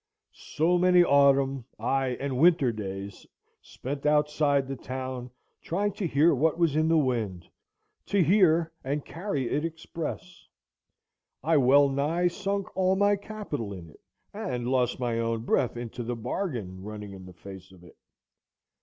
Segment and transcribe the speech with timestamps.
[0.33, 3.27] So many autumn, ay, and winter days,
[3.61, 5.29] spent outside the town,
[5.61, 7.47] trying to hear what was in the wind,
[8.07, 10.47] to hear and carry it express!
[11.43, 14.01] I well nigh sunk all my capital in it,
[14.33, 17.95] and lost my own breath into the bargain, running in the face of it.